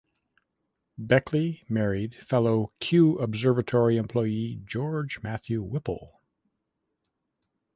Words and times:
Beckley 0.97 1.63
married 1.69 2.15
fellow 2.15 2.73
Kew 2.79 3.19
Observatory 3.19 3.97
employee 3.97 4.59
George 4.65 5.21
Matthew 5.21 5.61
Whipple. 5.61 6.23